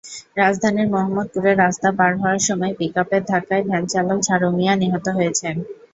[0.37, 5.55] রাজধানীর মোহাম্মদপুরে রাস্তা পার হওয়ার সময় পিকআপের ধাক্কায় ভ্যানচালক ঝাড়ু মিয়া নিহত হয়েছেন।